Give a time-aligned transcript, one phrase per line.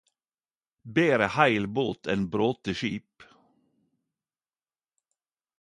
[0.93, 3.13] Betre heil båt enn brote skip